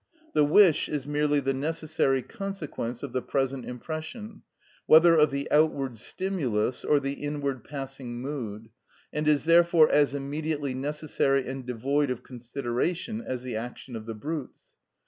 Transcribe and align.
The 0.33 0.43
wish 0.43 0.89
is 0.89 1.05
merely 1.05 1.39
the 1.41 1.53
necessary 1.53 2.23
consequence 2.23 3.03
of 3.03 3.13
the 3.13 3.21
present 3.21 3.65
impression, 3.67 4.41
whether 4.87 5.13
of 5.15 5.29
the 5.29 5.47
outward 5.51 5.99
stimulus, 5.99 6.83
or 6.83 6.99
the 6.99 7.13
inward 7.13 7.63
passing 7.63 8.19
mood; 8.19 8.69
and 9.13 9.27
is 9.27 9.45
therefore 9.45 9.91
as 9.91 10.15
immediately 10.15 10.73
necessary 10.73 11.45
and 11.45 11.67
devoid 11.67 12.09
of 12.09 12.23
consideration 12.23 13.21
as 13.23 13.43
the 13.43 13.55
action 13.55 13.95
of 13.95 14.07
the 14.07 14.15
brutes. 14.15 14.73